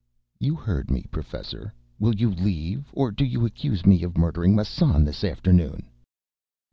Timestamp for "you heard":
0.39-0.89